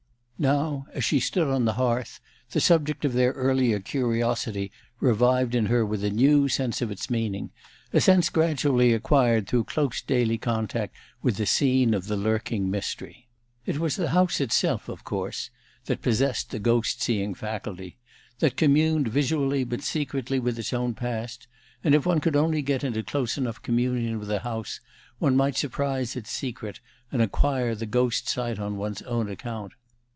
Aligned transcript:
Now, 0.43 0.87
as 0.91 1.05
she 1.05 1.19
stood 1.19 1.47
on 1.49 1.65
the 1.65 1.73
hearth, 1.73 2.19
the 2.49 2.59
subject 2.59 3.05
of 3.05 3.13
their 3.13 3.31
earlier 3.33 3.79
curiosity 3.79 4.71
revived 4.99 5.53
in 5.53 5.67
her 5.67 5.85
with 5.85 6.03
a 6.03 6.09
new 6.09 6.47
sense 6.49 6.81
of 6.81 6.89
its 6.89 7.11
meaning 7.11 7.51
a 7.93 8.01
sense 8.01 8.29
gradually 8.31 8.91
acquired 8.91 9.45
through 9.47 9.65
close 9.65 10.01
daily 10.01 10.39
contact 10.39 10.95
with 11.21 11.35
the 11.37 11.45
scene 11.45 11.93
of 11.93 12.07
the 12.07 12.17
lurking 12.17 12.71
mystery. 12.71 13.27
It 13.67 13.77
was 13.77 13.95
the 13.97 14.09
house 14.09 14.41
itself, 14.41 14.89
of 14.89 15.03
course, 15.03 15.51
that 15.85 16.01
possessed 16.01 16.49
the 16.49 16.57
ghost 16.57 17.03
seeing 17.03 17.35
faculty, 17.35 17.99
that 18.39 18.57
communed 18.57 19.09
visually 19.09 19.63
but 19.63 19.83
secretly 19.83 20.39
with 20.39 20.57
its 20.57 20.73
own 20.73 20.95
past; 20.95 21.45
and 21.83 21.93
if 21.93 22.03
one 22.07 22.19
could 22.19 22.35
only 22.35 22.63
get 22.63 22.83
into 22.83 23.03
close 23.03 23.37
enough 23.37 23.61
communion 23.61 24.17
with 24.17 24.27
the 24.29 24.39
house, 24.39 24.79
one 25.19 25.37
might 25.37 25.55
surprise 25.55 26.15
its 26.15 26.31
secret, 26.31 26.79
and 27.11 27.21
acquire 27.21 27.75
the 27.75 27.85
ghost 27.85 28.27
sight 28.27 28.57
on 28.57 28.75
one's 28.77 29.03
own 29.03 29.29
account. 29.29 29.73